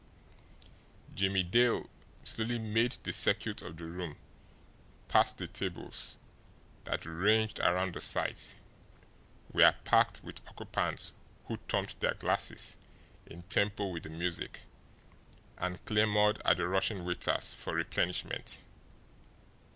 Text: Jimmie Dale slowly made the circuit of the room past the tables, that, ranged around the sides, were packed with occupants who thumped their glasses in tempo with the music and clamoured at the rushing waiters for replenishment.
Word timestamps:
Jimmie 1.13 1.43
Dale 1.43 1.87
slowly 2.23 2.57
made 2.57 2.93
the 3.03 3.13
circuit 3.13 3.61
of 3.61 3.77
the 3.77 3.85
room 3.85 4.17
past 5.07 5.37
the 5.37 5.45
tables, 5.47 6.17
that, 6.85 7.05
ranged 7.05 7.59
around 7.59 7.93
the 7.93 8.01
sides, 8.01 8.55
were 9.53 9.75
packed 9.83 10.23
with 10.23 10.41
occupants 10.47 11.13
who 11.45 11.57
thumped 11.69 11.99
their 11.99 12.15
glasses 12.15 12.77
in 13.27 13.43
tempo 13.43 13.89
with 13.89 14.01
the 14.01 14.09
music 14.09 14.61
and 15.59 15.85
clamoured 15.85 16.41
at 16.45 16.57
the 16.57 16.67
rushing 16.67 17.05
waiters 17.05 17.53
for 17.53 17.75
replenishment. 17.75 18.63